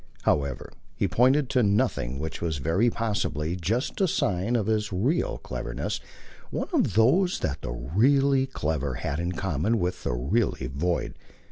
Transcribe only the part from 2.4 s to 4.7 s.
was very possibly just a sign of